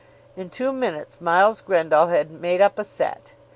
In 0.35 0.49
two 0.49 0.73
minutes 0.73 1.21
Miles 1.21 1.61
Grendall 1.61 2.07
had 2.07 2.31
made 2.31 2.59
up 2.59 2.79
a 2.79 2.83
set. 2.83 3.35